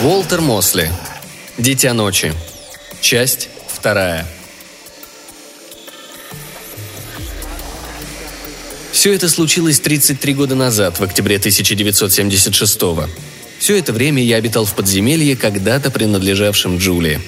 Уолтер 0.00 0.40
Мосли. 0.40 0.92
Дитя 1.58 1.92
ночи. 1.92 2.32
Часть 3.00 3.48
вторая. 3.66 4.24
Все 8.92 9.12
это 9.12 9.28
случилось 9.28 9.80
33 9.80 10.34
года 10.34 10.54
назад, 10.54 11.00
в 11.00 11.02
октябре 11.02 11.40
1976 11.40 12.80
-го. 12.80 13.08
Все 13.58 13.76
это 13.76 13.92
время 13.92 14.22
я 14.22 14.36
обитал 14.36 14.64
в 14.66 14.74
подземелье, 14.74 15.34
когда-то 15.34 15.90
принадлежавшем 15.90 16.78
Джулии. 16.78 17.20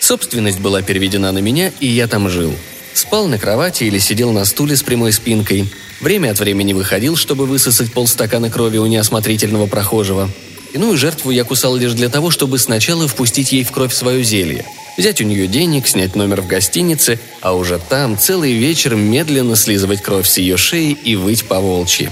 Собственность 0.00 0.58
была 0.58 0.82
переведена 0.82 1.30
на 1.30 1.38
меня, 1.38 1.70
и 1.78 1.86
я 1.86 2.08
там 2.08 2.28
жил. 2.28 2.52
Спал 2.92 3.28
на 3.28 3.38
кровати 3.38 3.84
или 3.84 4.00
сидел 4.00 4.32
на 4.32 4.44
стуле 4.44 4.74
с 4.74 4.82
прямой 4.82 5.12
спинкой. 5.12 5.72
Время 6.00 6.32
от 6.32 6.40
времени 6.40 6.72
выходил, 6.72 7.14
чтобы 7.14 7.46
высосать 7.46 7.92
полстакана 7.92 8.50
крови 8.50 8.78
у 8.78 8.86
неосмотрительного 8.86 9.68
прохожего. 9.68 10.28
Иную 10.76 10.98
жертву 10.98 11.30
я 11.30 11.42
кусал 11.44 11.74
лишь 11.76 11.94
для 11.94 12.10
того, 12.10 12.30
чтобы 12.30 12.58
сначала 12.58 13.08
впустить 13.08 13.50
ей 13.50 13.64
в 13.64 13.72
кровь 13.72 13.94
свое 13.94 14.22
зелье. 14.22 14.66
Взять 14.98 15.22
у 15.22 15.24
нее 15.24 15.46
денег, 15.46 15.88
снять 15.88 16.14
номер 16.14 16.42
в 16.42 16.46
гостинице, 16.46 17.18
а 17.40 17.54
уже 17.54 17.78
там 17.78 18.18
целый 18.18 18.52
вечер 18.52 18.94
медленно 18.94 19.56
слизывать 19.56 20.02
кровь 20.02 20.28
с 20.28 20.36
ее 20.36 20.58
шеи 20.58 20.90
и 20.92 21.16
выть 21.16 21.46
по 21.46 21.60
волчьи. 21.60 22.10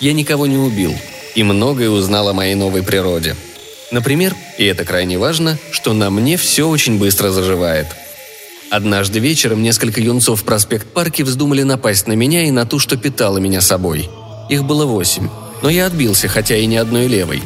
Я 0.00 0.14
никого 0.14 0.48
не 0.48 0.56
убил 0.56 0.96
и 1.36 1.44
многое 1.44 1.88
узнал 1.88 2.28
о 2.28 2.32
моей 2.32 2.56
новой 2.56 2.82
природе. 2.82 3.36
Например, 3.92 4.34
и 4.58 4.64
это 4.64 4.84
крайне 4.84 5.16
важно, 5.16 5.56
что 5.70 5.92
на 5.92 6.10
мне 6.10 6.36
все 6.36 6.68
очень 6.68 6.98
быстро 6.98 7.30
заживает. 7.30 7.86
Однажды 8.68 9.20
вечером 9.20 9.62
несколько 9.62 10.00
юнцов 10.00 10.40
в 10.40 10.44
проспект-парке 10.44 11.22
вздумали 11.22 11.62
напасть 11.62 12.08
на 12.08 12.14
меня 12.14 12.48
и 12.48 12.50
на 12.50 12.66
ту, 12.66 12.80
что 12.80 12.96
питала 12.96 13.38
меня 13.38 13.60
собой. 13.60 14.10
Их 14.48 14.64
было 14.64 14.86
восемь, 14.86 15.28
но 15.62 15.70
я 15.70 15.86
отбился, 15.86 16.26
хотя 16.26 16.56
и 16.56 16.66
не 16.66 16.78
одной 16.78 17.06
левой. 17.06 17.44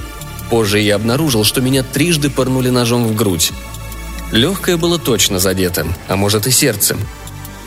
Позже 0.51 0.81
я 0.81 0.97
обнаружил, 0.97 1.45
что 1.45 1.61
меня 1.61 1.84
трижды 1.84 2.29
пырнули 2.29 2.69
ножом 2.70 3.06
в 3.06 3.15
грудь. 3.15 3.53
Легкое 4.33 4.77
было 4.77 4.98
точно 4.98 5.39
задето, 5.39 5.87
а 6.09 6.17
может 6.17 6.47
и 6.47 6.51
сердцем. 6.51 6.98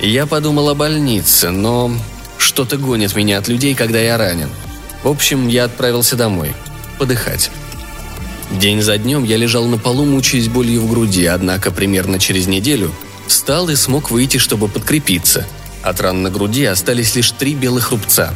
Я 0.02 0.26
подумал 0.26 0.70
о 0.70 0.76
больнице, 0.76 1.50
но 1.50 1.92
что-то 2.38 2.78
гонит 2.78 3.16
меня 3.16 3.38
от 3.38 3.48
людей, 3.48 3.74
когда 3.74 4.00
я 4.00 4.18
ранен. 4.18 4.50
В 5.02 5.08
общем, 5.08 5.48
я 5.48 5.64
отправился 5.64 6.18
домой. 6.18 6.54
Подыхать. 7.00 7.52
День 8.52 8.82
за 8.82 8.98
днем 8.98 9.24
я 9.24 9.38
лежал 9.38 9.66
на 9.66 9.78
полу, 9.78 10.06
мучаясь 10.06 10.50
болью 10.50 10.82
в 10.82 10.90
груди, 10.90 11.26
однако 11.26 11.72
примерно 11.72 12.20
через 12.20 12.48
неделю 12.48 12.92
встал 13.28 13.70
и 13.70 13.76
смог 13.76 14.12
выйти, 14.12 14.38
чтобы 14.38 14.68
подкрепиться. 14.68 15.48
От 15.82 16.02
ран 16.02 16.22
на 16.22 16.30
груди 16.30 16.66
остались 16.66 17.16
лишь 17.16 17.32
три 17.32 17.56
белых 17.56 17.92
рубца. 17.92 18.34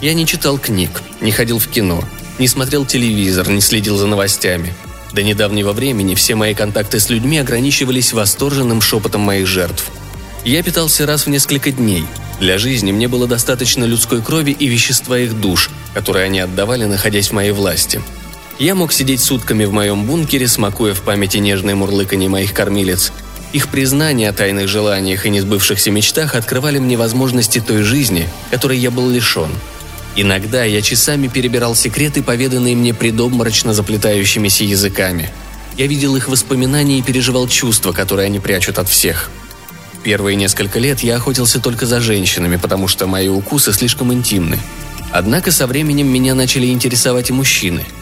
Я 0.00 0.14
не 0.14 0.26
читал 0.26 0.58
книг, 0.58 1.02
не 1.20 1.30
ходил 1.30 1.58
в 1.58 1.68
кино, 1.68 2.04
не 2.38 2.48
смотрел 2.48 2.84
телевизор, 2.84 3.48
не 3.48 3.60
следил 3.60 3.96
за 3.96 4.06
новостями. 4.06 4.74
До 5.12 5.22
недавнего 5.22 5.72
времени 5.72 6.14
все 6.14 6.34
мои 6.34 6.54
контакты 6.54 7.00
с 7.00 7.10
людьми 7.10 7.38
ограничивались 7.38 8.12
восторженным 8.12 8.80
шепотом 8.80 9.20
моих 9.20 9.46
жертв. 9.46 9.90
Я 10.44 10.62
питался 10.62 11.06
раз 11.06 11.26
в 11.26 11.30
несколько 11.30 11.70
дней. 11.70 12.04
Для 12.40 12.58
жизни 12.58 12.92
мне 12.92 13.08
было 13.08 13.26
достаточно 13.26 13.84
людской 13.84 14.22
крови 14.22 14.50
и 14.50 14.66
вещества 14.66 15.18
их 15.18 15.38
душ, 15.40 15.70
которые 15.94 16.26
они 16.26 16.40
отдавали, 16.40 16.84
находясь 16.84 17.28
в 17.28 17.32
моей 17.32 17.52
власти– 17.52 18.00
я 18.62 18.76
мог 18.76 18.92
сидеть 18.92 19.20
сутками 19.20 19.64
в 19.64 19.72
моем 19.72 20.06
бункере, 20.06 20.46
смакуя 20.46 20.94
в 20.94 21.02
памяти 21.02 21.38
нежные 21.38 21.74
мурлыканье 21.74 22.28
моих 22.28 22.52
кормилец. 22.52 23.12
Их 23.52 23.68
признания 23.68 24.28
о 24.28 24.32
тайных 24.32 24.68
желаниях 24.68 25.26
и 25.26 25.30
несбывшихся 25.30 25.90
мечтах 25.90 26.36
открывали 26.36 26.78
мне 26.78 26.96
возможности 26.96 27.60
той 27.60 27.82
жизни, 27.82 28.28
которой 28.52 28.78
я 28.78 28.92
был 28.92 29.10
лишен. 29.10 29.50
Иногда 30.14 30.64
я 30.64 30.82
часами 30.82 31.28
перебирал 31.28 31.74
секреты, 31.74 32.22
поведанные 32.22 32.76
мне 32.76 32.92
предобморочно 32.92 33.72
заплетающимися 33.72 34.64
языками. 34.64 35.30
Я 35.76 35.86
видел 35.86 36.16
их 36.16 36.28
воспоминания 36.28 36.98
и 36.98 37.02
переживал 37.02 37.48
чувства, 37.48 37.92
которые 37.92 38.26
они 38.26 38.40
прячут 38.40 38.78
от 38.78 38.88
всех. 38.88 39.30
Первые 40.02 40.36
несколько 40.36 40.78
лет 40.78 41.00
я 41.00 41.16
охотился 41.16 41.60
только 41.60 41.86
за 41.86 42.00
женщинами, 42.00 42.56
потому 42.56 42.88
что 42.88 43.06
мои 43.06 43.28
укусы 43.28 43.72
слишком 43.72 44.12
интимны. 44.12 44.58
Однако 45.10 45.50
со 45.50 45.66
временем 45.66 46.08
меня 46.08 46.34
начали 46.34 46.66
интересовать 46.66 47.30
и 47.30 47.32
мужчины– 47.32 47.84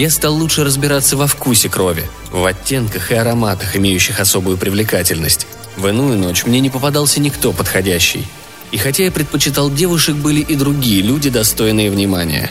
я 0.00 0.08
стал 0.08 0.34
лучше 0.34 0.64
разбираться 0.64 1.14
во 1.16 1.26
вкусе 1.26 1.68
крови, 1.68 2.08
в 2.30 2.44
оттенках 2.46 3.12
и 3.12 3.14
ароматах, 3.14 3.76
имеющих 3.76 4.18
особую 4.18 4.56
привлекательность. 4.56 5.46
В 5.76 5.86
иную 5.88 6.18
ночь 6.18 6.46
мне 6.46 6.60
не 6.60 6.70
попадался 6.70 7.20
никто 7.20 7.52
подходящий. 7.52 8.26
И 8.72 8.78
хотя 8.78 9.04
я 9.04 9.10
предпочитал 9.10 9.70
девушек, 9.70 10.16
были 10.16 10.40
и 10.40 10.54
другие 10.54 11.02
люди, 11.02 11.30
достойные 11.30 11.90
внимания. 11.90 12.50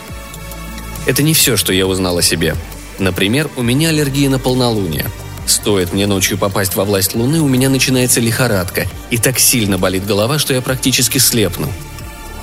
Это 1.05 1.23
не 1.23 1.33
все, 1.33 1.57
что 1.57 1.73
я 1.73 1.87
узнал 1.87 2.17
о 2.17 2.21
себе. 2.21 2.55
Например, 2.99 3.49
у 3.55 3.61
меня 3.61 3.89
аллергия 3.89 4.29
на 4.29 4.39
полнолуние. 4.39 5.05
Стоит 5.45 5.93
мне 5.93 6.05
ночью 6.05 6.37
попасть 6.37 6.75
во 6.75 6.85
власть 6.85 7.15
Луны, 7.15 7.41
у 7.41 7.47
меня 7.47 7.69
начинается 7.69 8.19
лихорадка, 8.19 8.85
и 9.09 9.17
так 9.17 9.39
сильно 9.39 9.77
болит 9.77 10.05
голова, 10.05 10.37
что 10.37 10.53
я 10.53 10.61
практически 10.61 11.17
слепну. 11.17 11.71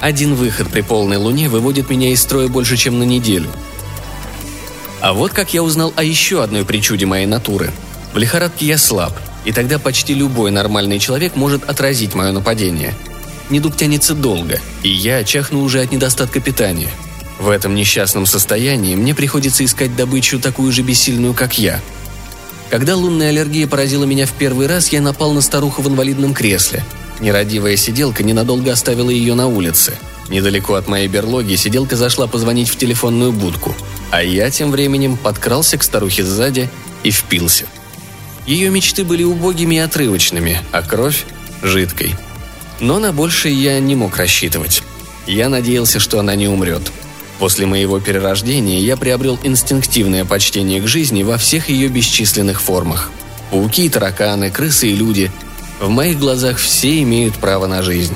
Один 0.01 0.35
выход 0.35 0.69
при 0.69 0.81
полной 0.81 1.17
Луне 1.17 1.49
выводит 1.49 1.89
меня 1.89 2.11
из 2.11 2.23
строя 2.23 2.49
больше, 2.49 2.77
чем 2.77 2.99
на 2.99 3.05
неделю– 3.05 3.49
а 5.01 5.13
вот 5.13 5.33
как 5.33 5.53
я 5.55 5.63
узнал 5.63 5.93
о 5.97 6.03
еще 6.03 6.43
одной 6.43 6.65
причуде 6.65 7.07
моей 7.07 7.27
натуры. 7.27 7.71
В 8.13 8.19
лихорадке 8.19 8.67
я 8.67 8.79
слаб, 8.79 9.13
и 9.45 9.53
тогда 9.53 9.79
почти 9.79 10.15
любой 10.15 10.51
нормальный 10.51 10.99
человек 10.99 11.37
может 11.37 11.69
отразить 11.69 12.15
мое 12.15 12.33
нападение. 12.33 12.95
Недуг 13.51 13.77
тянется 13.77 14.15
долго, 14.15 14.61
и 14.83 14.89
я 14.89 15.23
чахну 15.25 15.63
уже 15.63 15.81
от 15.81 15.93
недостатка 15.93 16.41
питания. 16.41 16.91
В 17.39 17.49
этом 17.49 17.75
несчастном 17.75 18.27
состоянии 18.27 18.97
мне 18.97 19.15
приходится 19.15 19.65
искать 19.65 19.95
добычу 19.95 20.41
такую 20.41 20.73
же 20.73 20.83
бессильную, 20.83 21.35
как 21.35 21.59
я. 21.59 21.81
Когда 22.71 22.97
лунная 22.97 23.29
аллергия 23.29 23.67
поразила 23.67 24.05
меня 24.05 24.27
в 24.27 24.33
первый 24.33 24.67
раз, 24.67 24.89
я 24.89 25.01
напал 25.01 25.33
на 25.33 25.41
старуху 25.41 25.83
в 25.83 25.89
инвалидном 25.89 26.35
кресле. 26.35 26.85
Нерадивая 27.21 27.77
сиделка 27.77 28.23
ненадолго 28.23 28.73
оставила 28.73 29.11
ее 29.11 29.35
на 29.35 29.47
улице. 29.47 29.97
Недалеко 30.29 30.75
от 30.75 30.89
моей 30.89 31.07
берлоги 31.07 31.55
сиделка 31.55 31.97
зашла 31.97 32.27
позвонить 32.27 32.69
в 32.69 32.77
телефонную 32.77 33.33
будку– 33.33 33.75
а 34.11 34.23
я 34.23 34.51
тем 34.51 34.71
временем 34.71 35.17
подкрался 35.17 35.79
к 35.79 35.83
старухе 35.83 36.23
сзади 36.23 36.69
и 37.03 37.11
впился. 37.11 37.67
Ее 38.47 38.71
мечты 38.71 39.05
были 39.05 39.25
убогими 39.25 39.77
и 39.77 39.79
отрывочными, 39.79 40.61
а 40.73 40.83
кровь– 40.83 41.25
жидкой. 41.63 42.15
Но 42.81 42.99
на 42.99 43.13
большее 43.13 43.55
я 43.55 43.81
не 43.81 43.95
мог 43.95 44.17
рассчитывать. 44.17 44.83
Я 45.27 45.49
надеялся, 45.49 45.99
что 45.99 46.19
она 46.21 46.35
не 46.35 46.49
умрет. 46.49 46.93
После 47.39 47.67
моего 47.67 48.01
перерождения 48.01 48.81
я 48.81 48.97
приобрел 48.97 49.39
инстинктивное 49.43 50.25
почтение 50.25 50.81
к 50.81 50.87
жизни 50.87 51.23
во 51.23 51.37
всех 51.39 51.69
ее 51.69 51.89
бесчисленных 51.89 52.61
формах. 52.61 53.11
Пауки, 53.51 53.89
тараканы, 53.89 54.51
крысы 54.51 54.89
и 54.89 54.95
люди– 54.97 55.31
в 55.81 55.91
моих 55.91 56.19
глазах 56.19 56.57
все 56.57 57.03
имеют 57.03 57.37
право 57.37 57.67
на 57.67 57.83
жизнь. 57.83 58.15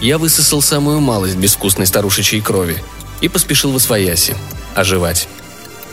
Я 0.00 0.18
высосал 0.18 0.60
самую 0.60 1.00
малость 1.00 1.36
безвкусной 1.36 1.86
старушечьей 1.86 2.42
крови 2.42 2.82
и 3.20 3.28
поспешил 3.28 3.70
в 3.70 3.76
Освояси 3.76 4.36
оживать. 4.74 5.28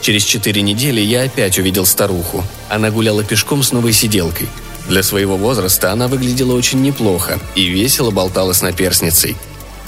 Через 0.02 0.24
четыре 0.24 0.64
недели 0.64 1.00
я 1.00 1.24
опять 1.24 1.60
увидел 1.60 1.86
старуху. 1.86 2.44
Она 2.68 2.90
гуляла 2.90 3.24
пешком 3.24 3.62
с 3.62 3.72
новой 3.72 3.94
сиделкой. 3.94 4.50
Для 4.92 5.04
своего 5.04 5.38
возраста 5.38 5.94
она 5.94 6.10
выглядела 6.10 6.54
очень 6.54 6.82
неплохо 6.82 7.40
и 7.56 7.66
весело 7.68 8.12
болтала 8.12 8.52
с 8.52 8.62
наперсницей. 8.62 9.38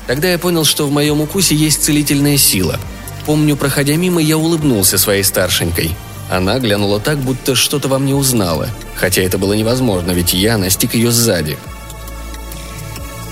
Тогда 0.07 0.29
я 0.29 0.39
понял, 0.39 0.63
что 0.63 0.87
в 0.87 0.91
моем 0.91 1.19
укусе 1.19 1.55
есть 1.55 1.83
целительная 1.83 2.37
сила. 2.37 2.79
Помню, 3.25 3.57
проходя 3.57 3.97
мимо, 3.97 4.21
я 4.21 4.37
улыбнулся 4.37 4.97
своей 4.97 5.23
старшенькой. 5.23 5.91
Она 6.31 6.57
глянула 6.57 7.01
так, 7.01 7.17
будто 7.17 7.53
что-то 7.53 7.89
во 7.89 7.99
мне 7.99 8.15
узнала, 8.15 8.69
хотя 8.95 9.21
это 9.23 9.37
было 9.37 9.51
невозможно, 9.51 10.11
ведь 10.11 10.33
я 10.33 10.57
настиг 10.57 10.93
ее 10.93 11.11
сзади. 11.11 11.57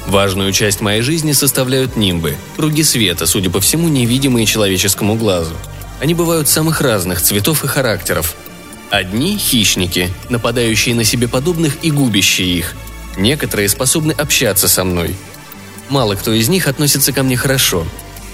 Важную 0.07 0.51
часть 0.51 0.81
моей 0.81 1.01
жизни 1.01 1.31
составляют 1.31 1.95
нимбы, 1.95 2.35
круги 2.57 2.83
света, 2.83 3.25
судя 3.25 3.49
по 3.49 3.61
всему, 3.61 3.87
невидимые 3.87 4.45
человеческому 4.45 5.15
глазу. 5.15 5.53
Они 6.01 6.13
бывают 6.15 6.49
самых 6.49 6.81
разных 6.81 7.21
цветов 7.21 7.63
и 7.63 7.67
характеров. 7.67 8.35
Одни– 8.91 9.37
хищники, 9.39 10.09
нападающие 10.29 10.93
на 10.93 11.03
себе 11.03 11.27
подобных 11.27 11.77
и 11.81 11.89
губящие 11.89 12.49
их. 12.49 12.75
Некоторые 13.17 13.67
способны 13.67 14.11
общаться 14.11 14.67
со 14.67 14.83
мной. 14.83 15.15
Мало 15.89 16.15
кто 16.15 16.31
из 16.31 16.47
них 16.47 16.67
относится 16.67 17.11
ко 17.11 17.23
мне 17.23 17.35
хорошо. 17.35 17.87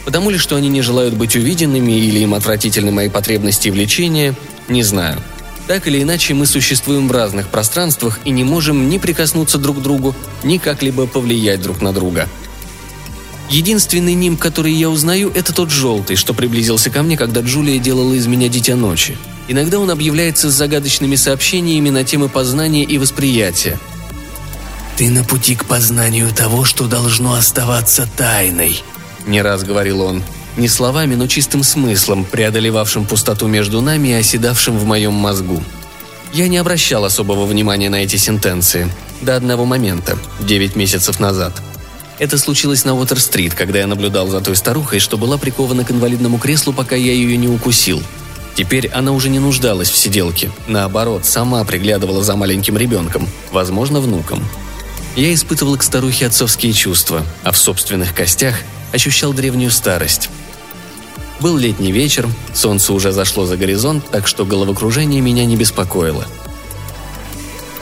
Потому 0.03 0.29
ли, 0.29 0.37
что 0.37 0.57
они 0.57 0.67
не 0.67 0.81
желают 0.81 1.13
быть 1.13 1.35
увиденными 1.35 1.93
или 1.93 2.19
им 2.19 2.33
отвратительны 2.33 2.91
мои 2.91 3.07
потребности 3.07 3.69
и 3.69 3.71
влечения, 3.71 4.35
не 4.67 4.83
знаю– 4.83 5.21
так 5.67 5.85
или 5.85 6.01
иначе, 6.01 6.33
мы 6.33 6.45
существуем 6.45 7.09
в 7.09 7.11
разных 7.11 7.49
пространствах 7.49 8.19
и 8.23 8.29
не 8.29 8.45
можем 8.45 8.89
ни 8.89 8.97
прикоснуться 8.97 9.57
друг 9.57 9.79
к 9.79 9.81
другу, 9.81 10.15
ни 10.43 10.57
как-либо 10.57 11.07
повлиять 11.07 11.61
друг 11.61 11.81
на 11.81 11.91
друга. 11.91 12.29
Единственный 13.49 14.13
ним, 14.13 14.35
который 14.35 14.73
я 14.73 14.89
узнаю, 14.89 15.31
это 15.33 15.53
тот 15.53 15.69
желтый, 15.69 16.17
что 16.17 16.33
приблизился 16.33 16.89
ко 16.89 17.01
мне, 17.01 17.15
когда 17.15 17.41
Джулия 17.41 17.79
делала 17.79 18.13
из 18.13 18.27
меня 18.27 18.49
дитя 18.49 18.75
ночи. 18.75 19.17
Иногда 19.47 19.79
он 19.79 19.89
объявляется 19.89 20.49
с 20.51 20.53
загадочными 20.53 21.15
сообщениями 21.15 21.89
на 21.89 22.03
темы 22.03 22.27
познания 22.27 22.83
и 22.83 22.97
восприятия. 22.97 23.79
«Ты 24.97 25.09
на 25.09 25.23
пути 25.23 25.55
к 25.55 25.65
познанию 25.65 26.29
того, 26.33 26.65
что 26.65 26.87
должно 26.87 27.35
оставаться 27.35 28.09
тайной»,— 28.17 28.81
не 29.27 29.41
раз 29.41 29.63
говорил 29.63 30.01
он. 30.01 30.23
Не 30.57 30.67
словами, 30.67 31.13
но 31.13 31.27
чистым 31.27 31.63
смыслом, 31.63 32.25
преодолевавшим 32.25 33.05
пустоту 33.05 33.47
между 33.47 33.79
нами 33.79 34.09
и 34.09 34.13
оседавшим 34.13 34.77
в 34.77 34.85
моем 34.85 35.13
мозгу. 35.13 35.63
Я 36.33 36.47
не 36.47 36.57
обращал 36.57 37.05
особого 37.05 37.45
внимания 37.45 37.89
на 37.89 37.97
эти 37.97 38.15
сентенции. 38.15 38.89
До 39.21 39.35
одного 39.35 39.65
момента, 39.65 40.17
девять 40.39 40.75
месяцев 40.75 41.19
назад. 41.19 41.61
Это 42.19 42.39
случилось 42.39 42.83
на 42.83 42.95
Уотер-стрит, 42.95 43.53
когда 43.53 43.79
я 43.79 43.87
наблюдал 43.87 44.27
за 44.27 44.41
той 44.41 44.55
старухой, 44.55 44.99
что 44.99 45.17
была 45.17 45.37
прикована 45.37 45.85
к 45.85 45.91
инвалидному 45.91 46.39
креслу, 46.39 46.73
пока 46.73 46.95
я 46.95 47.13
ее 47.13 47.37
не 47.37 47.47
укусил. 47.47 48.01
Теперь 48.55 48.87
она 48.87 49.11
уже 49.11 49.29
не 49.29 49.37
нуждалась 49.37 49.89
в 49.89 49.95
сиделке. 49.95 50.51
Наоборот, 50.67 51.25
сама 51.25 51.63
приглядывала 51.63 52.23
за 52.23 52.35
маленьким 52.35 52.75
ребенком, 52.75 53.27
возможно, 53.51 53.99
внуком. 53.99 54.43
Я 55.15 55.31
испытывал 55.31 55.77
к 55.77 55.83
старухе 55.83 56.25
отцовские 56.25 56.73
чувства, 56.73 57.23
а 57.43 57.51
в 57.51 57.57
собственных 57.57 58.15
костях 58.15 58.55
ощущал 58.91 59.31
древнюю 59.31 59.69
старость. 59.69 60.29
Был 61.39 61.55
летний 61.55 61.91
вечер, 61.91 62.27
солнце 62.55 62.93
уже 62.93 63.11
зашло 63.11 63.45
за 63.45 63.57
горизонт, 63.57 64.09
так 64.09 64.27
что 64.27 64.43
головокружение 64.43 65.21
меня 65.21 65.45
не 65.45 65.55
беспокоило. 65.55 66.25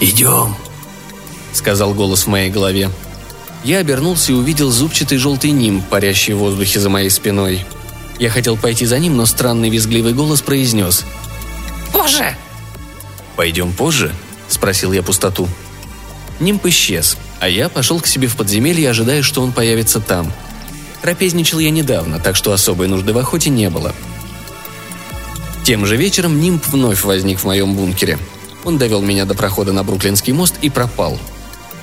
«Идем»,— 0.02 0.56
сказал 1.54 1.94
голос 1.94 2.24
в 2.24 2.28
моей 2.28 2.50
голове. 2.50 2.90
Я 3.66 3.80
обернулся 3.80 4.32
и 4.32 4.36
увидел 4.36 4.70
зубчатый 4.70 5.18
желтый 5.18 5.50
ним, 5.50 5.82
парящий 5.82 6.36
в 6.36 6.38
воздухе 6.38 6.80
за 6.80 6.88
моей 6.88 7.10
спиной. 7.10 7.66
Я 8.20 8.30
хотел 8.30 8.58
пойти 8.58 8.86
за 8.86 9.00
ним, 9.00 9.18
но 9.18 9.26
странный 9.26 9.72
визгливый 9.72 10.14
голос 10.14 10.44
произнес. 10.44 11.04
«Позже!» 11.92 12.38
«Пойдем 13.36 13.74
позже?»– 13.74 14.14
спросил 14.50 14.94
я 14.94 15.02
пустоту. 15.02 15.50
Нимб 16.40 16.64
исчез, 16.68 17.18
а 17.40 17.50
я 17.50 17.68
пошел 17.68 18.00
к 18.00 18.06
себе 18.06 18.28
в 18.28 18.36
подземелье, 18.36 18.92
ожидая, 18.92 19.24
что 19.24 19.42
он 19.42 19.52
появится 19.52 20.00
там. 20.00 20.32
Трапезничал 21.02 21.58
я 21.58 21.72
недавно, 21.72 22.20
так 22.20 22.36
что 22.36 22.54
особой 22.54 22.88
нужды 22.88 23.14
в 23.14 23.18
охоте 23.18 23.50
не 23.50 23.72
было. 23.72 23.96
Тем 25.64 25.88
же 25.88 25.98
вечером 25.98 26.40
Нимб 26.40 26.64
вновь 26.68 27.04
возник 27.04 27.40
в 27.40 27.46
моем 27.46 27.74
бункере. 27.74 28.20
Он 28.64 28.78
довел 28.78 29.02
меня 29.02 29.26
до 29.26 29.34
прохода 29.34 29.74
на 29.74 29.84
Бруклинский 29.84 30.34
мост 30.34 30.54
и 30.62 30.70
пропал. 30.70 31.20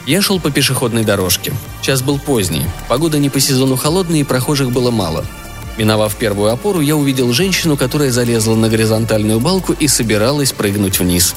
Я 0.06 0.20
шел 0.20 0.40
по 0.40 0.50
пешеходной 0.50 1.04
дорожке. 1.04 1.52
Час 1.80 2.02
был 2.02 2.18
поздний, 2.18 2.64
погода 2.88 3.18
не 3.18 3.30
по 3.30 3.40
сезону 3.40 3.76
холодная 3.76 4.20
и 4.20 4.24
прохожих 4.24 4.70
было 4.70 4.90
мало– 4.90 5.24
Миновав 5.78 6.16
первую 6.16 6.50
опору, 6.52 6.80
я 6.80 6.96
увидел 6.96 7.32
женщину, 7.32 7.76
которая 7.76 8.10
залезла 8.10 8.54
на 8.54 8.68
горизонтальную 8.68 9.40
балку 9.40 9.72
и 9.72 9.88
собиралась 9.88 10.52
прыгнуть 10.52 10.98
вниз. 10.98 11.34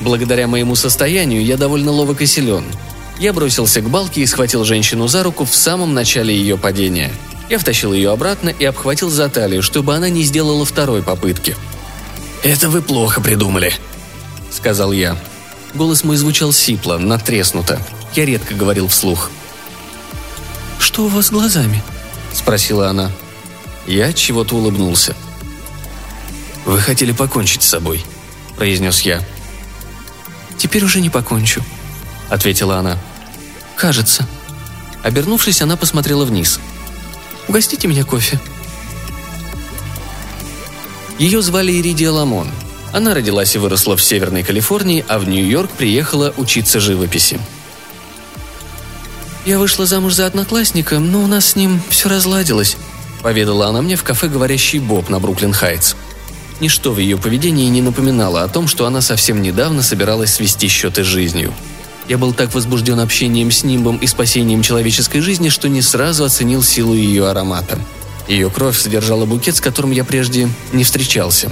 Благодаря 0.00 0.46
моему 0.46 0.74
состоянию 0.76 1.44
я 1.44 1.56
довольно 1.56 1.90
ловок 1.90 2.20
и 2.22 2.26
силен. 2.26 2.64
Я 3.18 3.32
бросился 3.32 3.80
к 3.80 3.88
балке 3.88 4.22
и 4.22 4.26
схватил 4.26 4.64
женщину 4.64 5.08
за 5.08 5.22
руку 5.22 5.44
в 5.44 5.54
самом 5.54 5.94
начале 5.94 6.34
ее 6.34 6.56
падения. 6.56 7.12
Я 7.48 7.58
втащил 7.58 7.92
ее 7.92 8.10
обратно 8.10 8.48
и 8.48 8.64
обхватил 8.64 9.10
за 9.10 9.28
талию, 9.28 9.62
чтобы 9.62 9.94
она 9.94 10.08
не 10.08 10.22
сделала 10.22 10.64
второй 10.64 11.02
попытки. 11.02 11.56
«Это 12.42 12.68
вы 12.68 12.80
плохо 12.80 13.20
придумали»,— 13.20 13.72
сказал 14.50 14.92
я. 14.92 15.16
Голос 15.74 16.04
мой 16.04 16.16
звучал 16.16 16.52
сипло, 16.52 16.98
натреснуто. 16.98 17.80
Я 18.14 18.24
редко 18.24 18.54
говорил 18.54 18.88
вслух. 18.88 19.30
«Что 20.78 21.04
у 21.04 21.08
вас 21.08 21.26
с 21.26 21.30
глазами?»— 21.30 21.82
спросила 22.32 22.88
она. 22.88 23.10
Я 23.86 24.12
чего-то 24.12 24.54
улыбнулся. 24.54 25.16
«Вы 26.64 26.78
хотели 26.78 27.12
покончить 27.12 27.62
с 27.62 27.68
собой»,— 27.68 28.04
произнес 28.56 29.00
я. 29.00 29.22
«Теперь 30.56 30.84
уже 30.84 31.00
не 31.00 31.10
покончу»,— 31.10 31.62
ответила 32.30 32.78
она. 32.78 32.96
«Кажется». 33.76 34.26
Обернувшись, 35.02 35.60
она 35.60 35.76
посмотрела 35.76 36.24
вниз. 36.24 36.60
«Угостите 37.48 37.88
меня 37.88 38.04
кофе». 38.04 38.40
Ее 41.18 41.42
звали 41.42 41.72
Иридия 41.72 42.10
Ламон. 42.10 42.48
Она 42.94 43.12
родилась 43.12 43.56
и 43.56 43.58
выросла 43.58 43.96
в 43.96 44.02
Северной 44.04 44.44
Калифорнии, 44.44 45.04
а 45.08 45.18
в 45.18 45.28
Нью-Йорк 45.28 45.72
приехала 45.72 46.32
учиться 46.36 46.78
живописи. 46.78 47.40
«Я 49.44 49.58
вышла 49.58 49.84
замуж 49.84 50.14
за 50.14 50.26
одноклассника, 50.26 51.00
но 51.00 51.24
у 51.24 51.26
нас 51.26 51.46
с 51.46 51.56
ним 51.56 51.82
все 51.90 52.08
разладилось», 52.08 52.76
поведала 53.20 53.66
она 53.66 53.82
мне 53.82 53.96
в 53.96 54.04
кафе 54.04 54.28
«Говорящий 54.28 54.78
Боб» 54.78 55.08
на 55.08 55.18
Бруклин-Хайтс. 55.18 55.96
Ничто 56.60 56.92
в 56.92 57.00
ее 57.00 57.16
поведении 57.16 57.66
не 57.66 57.82
напоминало 57.82 58.44
о 58.44 58.48
том, 58.48 58.68
что 58.68 58.86
она 58.86 59.00
совсем 59.00 59.42
недавно 59.42 59.82
собиралась 59.82 60.34
свести 60.34 60.68
счеты 60.68 61.02
с 61.02 61.06
жизнью. 61.08 61.52
Я 62.06 62.16
был 62.16 62.32
так 62.32 62.54
возбужден 62.54 63.00
общением 63.00 63.50
с 63.50 63.64
Нимбом 63.64 63.96
и 63.96 64.06
спасением 64.06 64.62
человеческой 64.62 65.18
жизни, 65.18 65.48
что 65.48 65.68
не 65.68 65.82
сразу 65.82 66.22
оценил 66.22 66.62
силу 66.62 66.94
ее 66.94 67.28
аромата. 67.28 67.76
Ее 68.28 68.50
кровь 68.50 68.78
содержала 68.78 69.24
букет, 69.24 69.56
с 69.56 69.60
которым 69.60 69.90
я 69.90 70.04
прежде 70.04 70.48
не 70.72 70.84
встречался. 70.84 71.50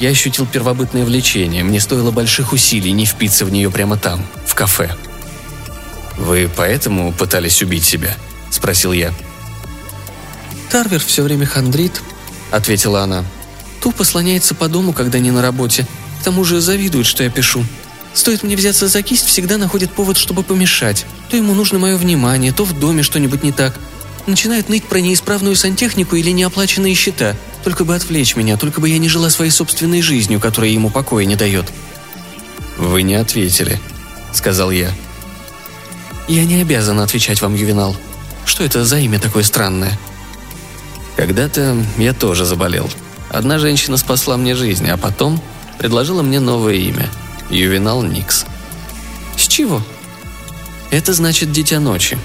Я 0.00 0.10
ощутил 0.10 0.46
первобытное 0.46 1.04
влечение, 1.04 1.62
мне 1.62 1.78
стоило 1.78 2.10
больших 2.10 2.52
усилий 2.52 2.92
не 2.92 3.06
впиться 3.06 3.44
в 3.44 3.52
нее 3.52 3.70
прямо 3.70 3.96
там, 3.96 4.26
в 4.46 4.54
кафе. 4.54 4.96
«Вы 6.16 6.50
поэтому 6.54 7.12
пытались 7.12 7.62
убить 7.62 7.84
себя?»– 7.84 8.16
спросил 8.50 8.92
я.– 8.92 9.12
Тарвер 10.70 11.00
все 11.00 11.22
время 11.22 11.46
хандрит»,— 11.46 12.00
ответила 12.52 13.02
она. 13.02 13.24
«Тупо 13.80 14.04
слоняется 14.04 14.54
по 14.54 14.68
дому, 14.68 14.92
когда 14.92 15.18
не 15.18 15.32
на 15.32 15.42
работе. 15.42 15.84
К 16.20 16.24
тому 16.24 16.44
же 16.44 16.60
завидует, 16.60 17.06
что 17.06 17.24
я 17.24 17.30
пишу. 17.30 17.64
Стоит 18.14 18.44
мне 18.44 18.54
взяться 18.54 18.86
за 18.86 19.02
кисть, 19.02 19.26
всегда 19.26 19.58
находит 19.58 19.90
повод, 19.90 20.16
чтобы 20.16 20.44
помешать. 20.44 21.06
То 21.28 21.36
ему 21.36 21.54
нужно 21.54 21.80
мое 21.80 21.96
внимание, 21.96 22.52
то 22.52 22.64
в 22.64 22.78
доме 22.78 23.02
что-нибудь 23.02 23.42
не 23.42 23.50
так. 23.50 23.78
Начинает 24.30 24.68
ныть 24.68 24.84
про 24.84 25.00
неисправную 25.00 25.56
сантехнику 25.56 26.14
или 26.14 26.30
неоплаченные 26.30 26.94
счета. 26.94 27.34
Только 27.64 27.84
бы 27.84 27.96
отвлечь 27.96 28.36
меня, 28.36 28.56
только 28.56 28.80
бы 28.80 28.88
я 28.88 28.98
не 28.98 29.08
жила 29.08 29.28
своей 29.28 29.50
собственной 29.50 30.02
жизнью, 30.02 30.38
которая 30.38 30.70
ему 30.70 30.88
покоя 30.88 31.24
не 31.24 31.34
дает». 31.34 31.66
«Вы 32.76 33.02
не 33.02 33.16
ответили»,— 33.16 33.80
сказал 34.32 34.70
я. 34.70 34.92
«Я 36.28 36.44
не 36.44 36.62
обязана 36.62 37.02
отвечать 37.02 37.42
вам, 37.42 37.56
Ювенал. 37.56 37.96
Что 38.44 38.62
это 38.62 38.84
за 38.84 39.00
имя 39.00 39.18
такое 39.18 39.42
странное?» 39.42 39.98
Когда-то 41.16 41.84
я 41.98 42.14
тоже 42.14 42.44
заболел. 42.44 42.88
Одна 43.30 43.58
женщина 43.58 43.96
спасла 43.96 44.36
мне 44.36 44.54
жизнь, 44.54 44.88
а 44.88 44.96
потом 44.96 45.42
предложила 45.76 46.22
мне 46.22 46.38
новое 46.38 46.74
имя– 46.74 47.10
Ювенал 47.50 48.04
Никс. 48.04 48.46
С 49.36 49.48
чего? 49.48 49.82
Это 50.92 51.14
значит 51.14 51.50
«дитя 51.50 51.80
ночи». 51.80 52.16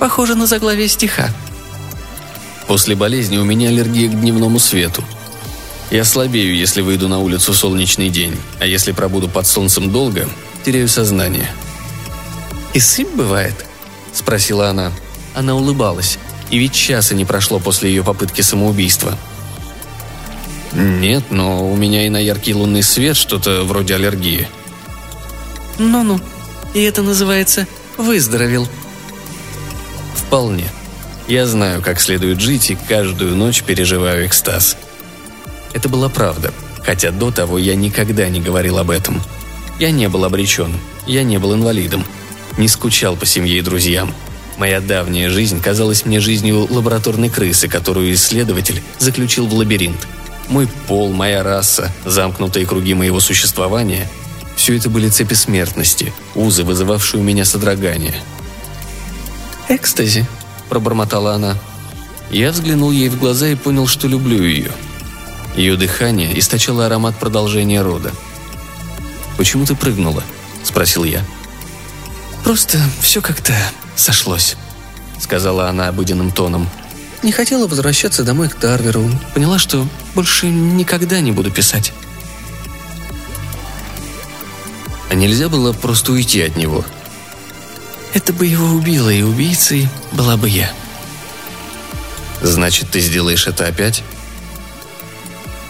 Похоже 0.00 0.34
на 0.34 0.46
заглавие 0.46 0.88
стиха. 0.88 1.28
После 2.66 2.96
болезни 2.96 3.36
у 3.36 3.44
меня 3.44 3.68
аллергия 3.68 4.08
к 4.08 4.18
дневному 4.18 4.58
свету. 4.58 5.04
Я 5.90 6.04
слабею, 6.04 6.56
если 6.56 6.80
выйду 6.80 7.06
на 7.06 7.18
улицу 7.18 7.52
в 7.52 7.56
солнечный 7.56 8.08
день, 8.08 8.34
а 8.60 8.66
если 8.66 8.92
пробуду 8.92 9.28
под 9.28 9.46
солнцем 9.46 9.92
долго, 9.92 10.26
теряю 10.64 10.88
сознание. 10.88 11.50
«И 12.72 12.80
сыпь 12.80 13.12
бывает?»– 13.12 13.66
спросила 14.14 14.70
она. 14.70 14.90
Она 15.34 15.54
улыбалась. 15.54 16.18
И 16.50 16.58
ведь 16.58 16.72
часа 16.72 17.14
не 17.14 17.26
прошло 17.26 17.58
после 17.58 17.90
ее 17.90 18.02
попытки 18.02 18.40
самоубийства. 18.40 19.18
Нет, 20.72 21.24
но 21.30 21.70
у 21.70 21.76
меня 21.76 22.06
и 22.06 22.08
на 22.08 22.18
яркий 22.18 22.54
лунный 22.54 22.82
свет 22.82 23.16
что-то 23.16 23.64
вроде 23.64 23.96
аллергии. 23.96 24.48
Ну-ну, 25.78 26.20
и 26.72 26.80
это 26.82 27.02
называется 27.02 27.66
«выздоровел». 27.98 28.66
Вполне. 30.30 30.70
Я 31.26 31.44
знаю, 31.44 31.82
как 31.82 32.00
следует 32.00 32.40
жить, 32.40 32.70
и 32.70 32.76
каждую 32.76 33.34
ночь 33.34 33.64
переживаю 33.64 34.24
экстаз. 34.26 34.76
Это 35.72 35.88
была 35.88 36.08
правда, 36.08 36.54
хотя 36.84 37.10
до 37.10 37.32
того 37.32 37.58
я 37.58 37.74
никогда 37.74 38.28
не 38.28 38.40
говорил 38.40 38.78
об 38.78 38.90
этом. 38.90 39.20
Я 39.80 39.90
не 39.90 40.08
был 40.08 40.24
обречен, 40.24 40.72
я 41.04 41.24
не 41.24 41.38
был 41.38 41.54
инвалидом, 41.54 42.04
не 42.58 42.68
скучал 42.68 43.16
по 43.16 43.26
семье 43.26 43.58
и 43.58 43.62
друзьям– 43.62 44.14
Моя 44.60 44.82
давняя 44.82 45.30
жизнь 45.30 45.58
казалась 45.62 46.04
мне 46.04 46.20
жизнью 46.20 46.66
лабораторной 46.68 47.30
крысы, 47.30 47.66
которую 47.66 48.12
исследователь 48.12 48.82
заключил 48.98 49.46
в 49.46 49.54
лабиринт. 49.54 50.06
Мой 50.48 50.68
пол, 50.86 51.14
моя 51.14 51.42
раса, 51.42 51.90
замкнутые 52.04 52.66
круги 52.66 52.92
моего 52.92 53.20
существования– 53.20 54.06
все 54.56 54.76
это 54.76 54.90
были 54.90 55.08
цепи 55.08 55.32
смертности, 55.32 56.12
узы, 56.34 56.64
вызывавшие 56.64 57.22
у 57.22 57.24
меня 57.24 57.46
содрогание. 57.46 58.14
«Экстази»,– 59.70 60.26
пробормотала 60.68 61.34
она. 61.34 61.56
Я 62.28 62.50
взглянул 62.50 62.90
ей 62.90 63.08
в 63.08 63.16
глаза 63.16 63.46
и 63.46 63.54
понял, 63.54 63.86
что 63.86 64.08
люблю 64.08 64.42
ее. 64.42 64.72
Ее 65.54 65.76
дыхание 65.76 66.36
источало 66.36 66.86
аромат 66.86 67.16
продолжения 67.16 67.80
рода. 67.80 68.10
«Почему 69.36 69.64
ты 69.64 69.76
прыгнула?»– 69.76 70.24
спросил 70.64 71.04
я. 71.04 71.24
«Просто 72.42 72.80
все 73.00 73.22
как-то 73.22 73.54
сошлось»,— 73.94 74.56
сказала 75.20 75.68
она 75.68 75.86
обыденным 75.86 76.32
тоном. 76.32 76.68
«Не 77.22 77.30
хотела 77.30 77.68
возвращаться 77.68 78.24
домой 78.24 78.48
к 78.48 78.56
Тарверу. 78.56 79.08
Поняла, 79.34 79.60
что 79.60 79.86
больше 80.16 80.48
никогда 80.48 81.20
не 81.20 81.30
буду 81.30 81.52
писать». 81.52 81.92
А 85.10 85.14
нельзя 85.14 85.48
было 85.48 85.72
просто 85.72 86.10
уйти 86.10 86.40
от 86.40 86.56
него? 86.56 86.84
Это 88.12 88.32
бы 88.32 88.46
его 88.46 88.66
убило, 88.66 89.08
и 89.08 89.22
убийцей 89.22 89.88
была 90.12 90.36
бы 90.36 90.48
я. 90.48 90.70
«Значит, 92.42 92.90
ты 92.90 93.00
сделаешь 93.00 93.46
это 93.46 93.66
опять?» 93.66 94.02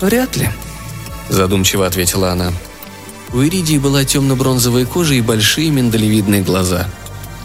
«Вряд 0.00 0.37
ли»,– 0.37 0.49
задумчиво 1.28 1.87
ответила 1.87 2.32
она. 2.32 2.52
У 3.32 3.42
Иридии 3.42 3.78
была 3.78 4.04
темно-бронзовая 4.04 4.87
кожа 4.87 5.14
и 5.14 5.20
большие 5.20 5.70
миндалевидные 5.70 6.42
глаза. 6.42 6.88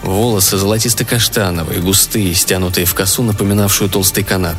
Волосы 0.03 0.57
золотисто-каштановые, 0.57 1.81
густые, 1.81 2.33
стянутые 2.33 2.85
в 2.85 2.93
косу, 2.93 3.23
напоминавшую 3.23 3.89
толстый 3.89 4.23
канат. 4.23 4.57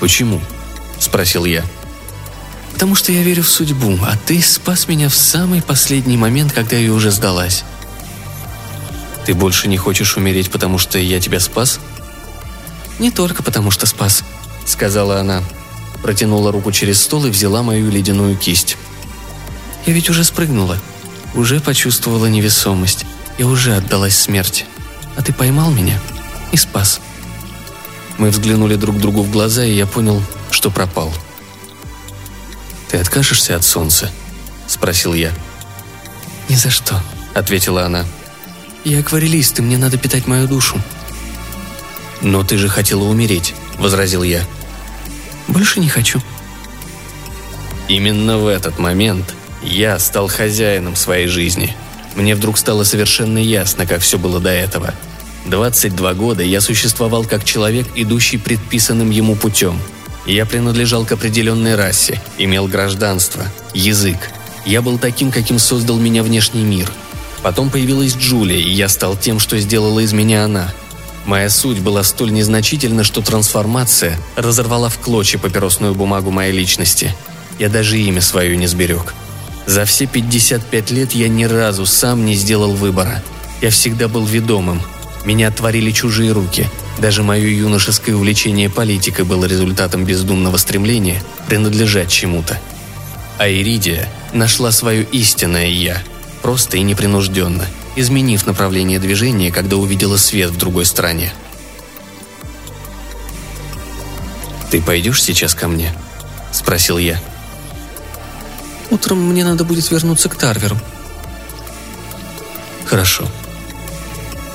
«Почему?»– 0.00 0.40
спросил 0.98 1.44
я. 1.44 1.64
«Потому 2.72 2.94
что 2.94 3.12
я 3.12 3.22
верю 3.22 3.42
в 3.42 3.48
судьбу, 3.48 3.98
а 4.02 4.16
ты 4.26 4.42
спас 4.42 4.88
меня 4.88 5.08
в 5.08 5.14
самый 5.14 5.62
последний 5.62 6.16
момент, 6.16 6.52
когда 6.52 6.76
я 6.76 6.92
уже 6.92 7.10
сдалась». 7.10 7.64
«Ты 9.26 9.34
больше 9.34 9.68
не 9.68 9.76
хочешь 9.76 10.16
умереть, 10.16 10.50
потому 10.50 10.78
что 10.78 10.98
я 10.98 11.20
тебя 11.20 11.40
спас?» 11.40 11.80
«Не 12.98 13.10
только 13.10 13.42
потому 13.42 13.70
что 13.70 13.86
спас»,— 13.86 14.24
сказала 14.66 15.20
она. 15.20 15.42
Протянула 16.02 16.52
руку 16.52 16.72
через 16.72 17.00
стол 17.02 17.26
и 17.26 17.30
взяла 17.30 17.62
мою 17.62 17.90
ледяную 17.90 18.36
кисть. 18.36 18.76
«Я 19.86 19.92
ведь 19.92 20.10
уже 20.10 20.24
спрыгнула. 20.24 20.78
Уже 21.34 21.60
почувствовала 21.60 22.26
невесомость. 22.26 23.04
Я 23.38 23.46
уже 23.46 23.74
отдалась 23.74 24.18
смерти. 24.18 24.66
А 25.16 25.22
ты 25.22 25.32
поймал 25.32 25.70
меня 25.70 25.98
и 26.52 26.56
спас». 26.56 27.00
Мы 28.18 28.28
взглянули 28.28 28.76
друг 28.76 28.98
другу 28.98 29.22
в 29.22 29.30
глаза, 29.30 29.64
и 29.64 29.74
я 29.74 29.86
понял, 29.86 30.22
что 30.50 30.70
пропал. 30.70 31.10
«Ты 32.90 32.98
откажешься 32.98 33.56
от 33.56 33.64
солнца?»– 33.64 34.10
спросил 34.66 35.14
я. 35.14 35.32
«Ни 36.50 36.54
за 36.54 36.68
что»,– 36.68 37.00
ответила 37.34 37.86
она. 37.86 38.04
«Я 38.84 39.00
акварелист, 39.00 39.58
и 39.58 39.62
мне 39.62 39.78
надо 39.78 39.98
питать 39.98 40.26
мою 40.26 40.48
душу. 40.48 40.80
«Но 42.22 42.44
ты 42.44 42.58
же 42.58 42.68
хотела 42.68 43.04
умереть»,— 43.04 43.54
возразил 43.78 44.22
я. 44.22 44.42
«Больше 45.48 45.80
не 45.80 45.88
хочу». 45.88 46.20
Именно 47.88 48.38
в 48.38 48.46
этот 48.46 48.78
момент 48.78 49.34
я 49.62 49.98
стал 49.98 50.28
хозяином 50.28 50.96
своей 50.96 51.26
жизни. 51.26 51.74
Мне 52.14 52.34
вдруг 52.34 52.58
стало 52.58 52.84
совершенно 52.84 53.38
ясно, 53.38 53.86
как 53.86 54.00
все 54.02 54.18
было 54.18 54.38
до 54.38 54.50
этого. 54.50 54.94
22 55.46 56.14
года 56.14 56.42
я 56.42 56.60
существовал 56.60 57.24
как 57.24 57.44
человек, 57.44 57.86
идущий 57.94 58.36
предписанным 58.36 59.10
ему 59.10 59.34
путем. 59.34 59.80
Я 60.26 60.44
принадлежал 60.44 61.06
к 61.06 61.12
определенной 61.12 61.76
расе, 61.76 62.20
имел 62.36 62.68
гражданство, 62.68 63.44
язык. 63.72 64.18
Я 64.66 64.82
был 64.82 64.98
таким, 64.98 65.32
каким 65.32 65.58
создал 65.58 65.96
меня 65.96 66.22
внешний 66.22 66.62
мир. 66.62 66.92
Потом 67.42 67.70
появилась 67.70 68.14
Джулия, 68.14 68.58
и 68.58 68.70
я 68.70 68.88
стал 68.88 69.16
тем, 69.16 69.38
что 69.38 69.58
сделала 69.58 70.00
из 70.00 70.12
меня 70.12 70.44
она– 70.44 70.72
Моя 71.26 71.50
суть 71.50 71.78
была 71.78 72.02
столь 72.02 72.32
незначительна, 72.32 73.04
что 73.04 73.20
трансформация 73.20 74.18
разорвала 74.36 74.88
в 74.88 74.98
клочья 74.98 75.38
папиросную 75.38 75.94
бумагу 75.94 76.30
моей 76.30 76.52
личности. 76.52 77.14
Я 77.58 77.68
даже 77.68 77.98
имя 78.00 78.20
свое 78.20 78.56
не 78.56 78.66
сберег. 78.66 79.14
За 79.66 79.84
все 79.84 80.06
55 80.06 80.90
лет 80.90 81.12
я 81.12 81.28
ни 81.28 81.44
разу 81.44 81.86
сам 81.86 82.24
не 82.24 82.34
сделал 82.34 82.72
выбора. 82.72 83.22
Я 83.60 83.70
всегда 83.70 84.08
был 84.08 84.24
ведомым. 84.24 84.82
Меня 85.24 85.50
творили 85.50 85.90
чужие 85.90 86.32
руки. 86.32 86.66
Даже 86.98 87.22
мое 87.22 87.46
юношеское 87.46 88.16
увлечение 88.16 88.70
политикой 88.70 89.24
было 89.24 89.44
результатом 89.44 90.04
бездумного 90.04 90.56
стремления 90.56 91.22
принадлежать 91.46 92.10
чему-то. 92.10 92.58
А 93.38 93.48
Иридия 93.48 94.08
нашла 94.32 94.72
свое 94.72 95.02
истинное 95.04 95.68
«я», 95.68 96.02
просто 96.42 96.76
и 96.76 96.82
непринужденно– 96.82 97.66
изменив 97.96 98.46
направление 98.46 98.98
движения, 98.98 99.50
когда 99.50 99.76
увидела 99.76 100.16
свет 100.16 100.50
в 100.50 100.56
другой 100.56 100.84
стороне. 100.84 101.32
«Ты 104.70 104.80
пойдешь 104.80 105.22
сейчас 105.22 105.54
ко 105.54 105.68
мне?»– 105.68 105.92
спросил 106.52 106.98
я. 106.98 107.20
«Утром 108.90 109.20
мне 109.20 109.44
надо 109.44 109.64
будет 109.64 109.90
вернуться 109.90 110.28
к 110.28 110.36
Тарверу». 110.36 110.78
«Хорошо. 112.86 113.26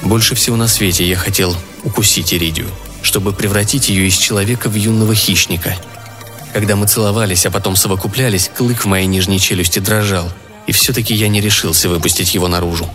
Больше 0.01 0.35
всего 0.35 0.55
на 0.55 0.67
свете 0.67 1.07
я 1.07 1.15
хотел 1.15 1.55
укусить 1.83 2.33
Иридию, 2.33 2.69
чтобы 3.01 3.33
превратить 3.33 3.89
ее 3.89 4.07
из 4.07 4.15
человека 4.15 4.69
в 4.69 4.75
юного 4.75 5.15
хищника. 5.15 5.75
Когда 6.53 6.75
мы 6.75 6.87
целовались, 6.87 7.45
а 7.45 7.51
потом 7.51 7.75
совокуплялись, 7.75 8.49
клык 8.55 8.83
в 8.83 8.85
моей 8.85 9.07
нижней 9.07 9.39
челюсти 9.39 9.79
дрожал, 9.79 10.31
и 10.67 10.71
все-таки 10.71 11.13
я 11.13 11.27
не 11.27 11.41
решился 11.41 11.89
выпустить 11.89 12.33
его 12.33 12.47
наружу. 12.47 12.89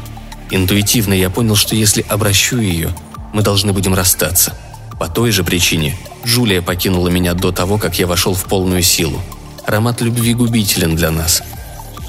Интуитивно 0.51 1.15
я 1.15 1.31
понял, 1.31 1.55
что 1.57 1.77
если 1.77 2.05
обращу 2.09 2.59
ее, 2.59 2.95
мы 3.33 3.43
должны 3.43 3.73
будем 3.73 3.95
расстаться. 3.95 4.57
По 4.99 5.09
той 5.09 5.31
же 5.31 5.45
причине 5.45 5.97
Джулия 6.25 6.61
покинула 6.61 7.09
меня 7.09 7.35
до 7.35 7.53
того, 7.53 7.79
как 7.79 7.99
я 7.99 8.07
вошел 8.07 8.35
в 8.35 8.45
полную 8.45 8.83
силу. 8.83 9.21
Аромат 9.65 10.01
любви 10.01 10.35
губителен 10.35 10.97
для 10.97 11.11
нас. 11.11 11.43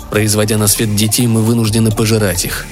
Производя 0.10 0.58
на 0.58 0.68
свет 0.68 0.96
детей, 0.96 1.28
мы 1.28 1.42
вынуждены 1.42 1.92
пожирать 1.92 2.44
их. 2.44 2.66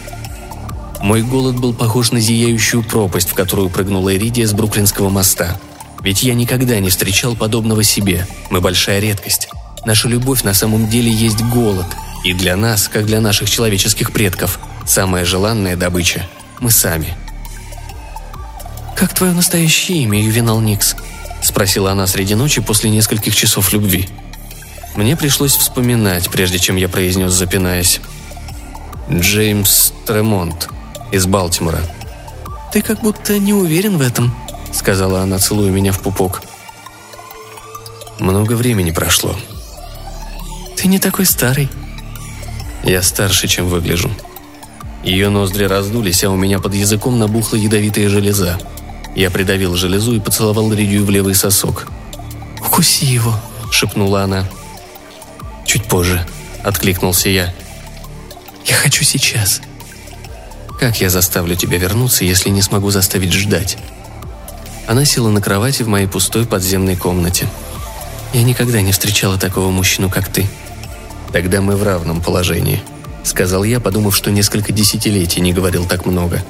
Мой 1.01 1.21
голод 1.21 1.55
был 1.55 1.73
похож 1.73 2.11
на 2.11 2.19
зияющую 2.19 2.83
пропасть, 2.83 3.29
в 3.29 3.33
которую 3.33 3.69
прыгнула 3.69 4.15
Эридия 4.15 4.45
с 4.45 4.53
Бруклинского 4.53 5.09
моста. 5.09 5.57
Ведь 6.01 6.23
я 6.23 6.33
никогда 6.33 6.79
не 6.79 6.89
встречал 6.89 7.35
подобного 7.35 7.83
себе. 7.83 8.27
Мы 8.49 8.59
большая 8.59 8.99
редкость. 8.99 9.49
Наша 9.85 10.09
любовь 10.09 10.43
на 10.43 10.53
самом 10.53 10.89
деле 10.89 11.11
есть 11.11 11.41
голод. 11.41 11.87
И 12.23 12.33
для 12.33 12.55
нас, 12.55 12.87
как 12.87 13.05
для 13.05 13.21
наших 13.21 13.49
человеческих 13.49 14.11
предков– 14.11 14.59
Самая 14.89 15.23
желанная 15.23 15.75
добыча– 15.75 16.25
мы 16.59 16.71
сами. 16.71 17.15
«Как 18.95 19.13
твое 19.13 19.33
настоящее 19.33 19.99
имя, 19.99 20.19
Ювенал 20.19 20.59
Никс?»– 20.61 20.95
спросила 21.43 21.91
она 21.91 22.07
среди 22.07 22.33
ночи 22.33 22.59
после 22.59 22.89
нескольких 22.89 23.35
часов 23.35 23.71
любви. 23.71 24.09
Мне 24.95 25.15
пришлось 25.15 25.55
вспоминать, 25.55 26.31
прежде 26.31 26.57
чем 26.57 26.75
я 26.75 26.89
произнес, 26.89 27.33
запинаясь. 27.33 28.01
«Джеймс 29.11 29.93
Тремонт 30.07 30.69
из 31.11 31.27
Балтимора». 31.27 31.81
«Ты 32.73 32.81
как 32.81 33.01
будто 33.01 33.37
не 33.37 33.53
уверен 33.53 33.99
в 33.99 34.01
этом»,— 34.01 34.35
сказала 34.73 35.21
она, 35.21 35.37
целуя 35.37 35.69
меня 35.69 35.91
в 35.91 35.99
пупок. 35.99 36.41
«Много 38.17 38.53
времени 38.53 38.89
прошло». 38.89 39.35
«Ты 40.75 40.87
не 40.87 40.97
такой 40.97 41.27
старый». 41.27 41.69
«Я 42.83 43.01
старше, 43.01 43.47
чем 43.47 43.67
выгляжу», 43.67 44.09
ее 45.03 45.29
ноздри 45.29 45.63
раздулись, 45.63 46.23
а 46.23 46.29
у 46.29 46.35
меня 46.35 46.59
под 46.59 46.73
языком 46.73 47.17
набухла 47.19 47.55
ядовитая 47.55 48.09
железа. 48.09 48.59
Я 49.15 49.31
придавил 49.31 49.75
железу 49.75 50.15
и 50.15 50.19
поцеловал 50.19 50.71
Ридию 50.73 51.05
в 51.05 51.09
левый 51.09 51.35
сосок. 51.35 51.87
«Укуси 52.59 53.05
его»,— 53.05 53.33
шепнула 53.71 54.23
она. 54.23 54.47
«Чуть 55.65 55.85
позже»,— 55.85 56.25
откликнулся 56.63 57.29
я. 57.29 57.53
«Я 58.65 58.75
хочу 58.75 59.03
сейчас». 59.03 59.61
«Как 60.79 61.01
я 61.01 61.09
заставлю 61.09 61.55
тебя 61.55 61.77
вернуться, 61.77 62.23
если 62.23 62.49
не 62.49 62.61
смогу 62.61 62.89
заставить 62.91 63.33
ждать?» 63.33 63.77
Она 64.87 65.05
села 65.05 65.29
на 65.29 65.41
кровати 65.41 65.83
в 65.83 65.87
моей 65.87 66.07
пустой 66.07 66.45
подземной 66.45 66.95
комнате. 66.95 67.47
«Я 68.33 68.43
никогда 68.43 68.81
не 68.81 68.91
встречала 68.91 69.37
такого 69.37 69.69
мужчину, 69.71 70.09
как 70.09 70.31
ты». 70.31 70.47
«Тогда 71.31 71.61
мы 71.61 71.75
в 71.75 71.83
равном 71.83 72.21
положении»,— 72.21 72.81
сказал 73.23 73.63
я, 73.63 73.79
подумав, 73.79 74.15
что 74.15 74.31
несколько 74.31 74.73
десятилетий 74.73 75.41
не 75.41 75.53
говорил 75.53 75.85
так 75.85 76.05
много. 76.05 76.43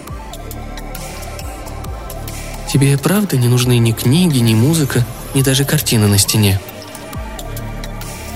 «Тебе 2.72 2.98
правда 2.98 3.38
не 3.38 3.48
нужны 3.48 3.78
ни 3.80 3.92
книги, 3.92 4.40
ни 4.40 4.54
музыка, 4.54 5.06
ни 5.34 5.42
даже 5.42 5.66
картины 5.66 6.08
на 6.08 6.18
стене?» 6.18 6.60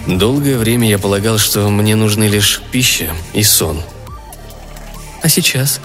Долгое 0.07 0.57
время 0.57 0.89
я 0.89 1.00
полагал, 1.00 1.38
что 1.38 1.69
мне 1.69 1.95
нужны 1.95 2.25
лишь 2.25 2.62
пища 2.71 3.13
и 3.31 3.41
сон. 3.41 3.81
А 5.21 5.29
сейчас? 5.29 5.79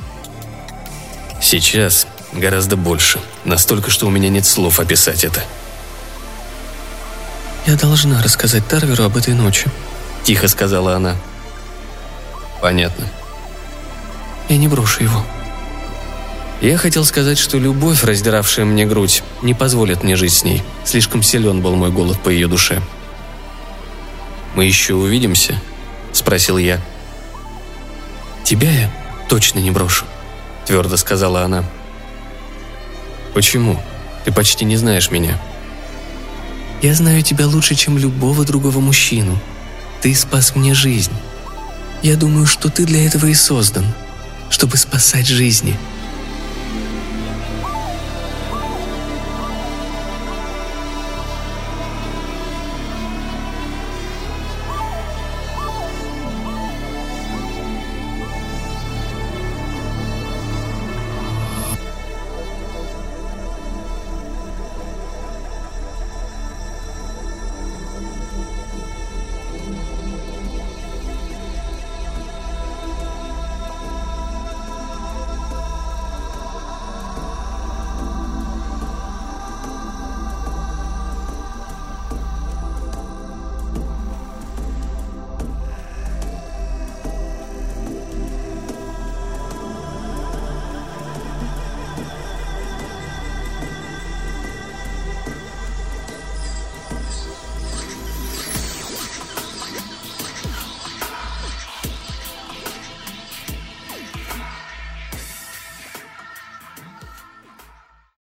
Сейчас 1.41 2.09
гораздо 2.33 2.77
больше. 2.77 3.21
Настолько, 3.45 3.93
что 3.93 4.07
у 4.09 4.11
меня 4.11 4.29
нет 4.29 4.45
слов 4.45 4.81
описать 4.81 5.23
это. 5.23 5.45
«Я 7.67 7.77
должна 7.77 8.23
рассказать 8.23 8.67
Тарверу 8.67 9.05
об 9.05 9.17
этой 9.17 9.35
ночи»,— 9.35 9.67
тихо 10.25 10.49
сказала 10.49 10.97
она. 10.97 11.17
Понятно. 12.61 13.07
Я 14.49 14.57
не 14.57 14.69
брошу 14.69 15.05
его. 15.05 15.25
Я 16.61 16.77
хотел 16.77 17.05
сказать, 17.05 17.39
что 17.39 17.57
любовь, 17.59 18.03
раздиравшая 18.03 18.65
мне 18.65 18.85
грудь, 18.85 19.23
не 19.43 19.55
позволит 19.55 20.03
мне 20.03 20.17
жить 20.17 20.33
с 20.33 20.43
ней. 20.43 20.63
Слишком 20.85 21.23
силен 21.23 21.61
был 21.61 21.77
мой 21.77 21.91
голод 21.91 22.19
по 22.21 22.31
ее 22.31 22.49
душе. 22.49 22.83
«Мы 24.57 24.65
еще 24.65 24.95
увидимся?»– 24.95 25.61
спросил 26.13 26.59
я. 26.59 26.81
«Тебя 28.43 28.71
я 28.73 28.91
точно 29.29 29.61
не 29.61 29.71
брошу»,– 29.71 30.05
твердо 30.67 30.97
сказала 30.97 31.43
она. 31.43 31.65
«Почему? 33.35 33.81
Ты 34.25 34.33
почти 34.33 34.65
не 34.65 34.77
знаешь 34.77 35.13
меня». 35.13 35.41
«Я 36.83 36.95
знаю 36.95 37.23
тебя 37.23 37.47
лучше, 37.47 37.77
чем 37.77 37.99
любого 37.99 38.45
другого 38.45 38.81
мужчину. 38.81 39.39
Ты 40.00 40.14
спас 40.14 40.55
мне 40.55 40.75
жизнь. 40.75 41.12
Я 42.02 42.17
думаю, 42.17 42.47
что 42.47 42.71
ты 42.71 42.85
для 42.85 43.05
этого 43.07 43.26
и 43.26 43.35
создан, 43.35 43.85
чтобы 44.50 44.76
спасать 44.76 45.26
жизни», 45.26 45.76